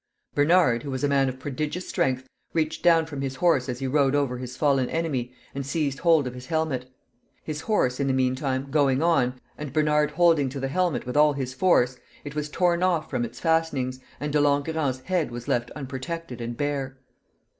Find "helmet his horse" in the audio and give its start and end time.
6.47-7.99